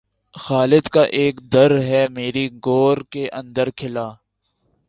خلد 0.35 0.85
کا 0.93 1.03
اک 1.15 1.35
در 1.53 1.71
ہے 1.81 2.01
میری 2.09 2.45
گور 2.65 2.97
کے 3.11 3.23
اندر 3.33 3.69
کھلا 3.77 4.07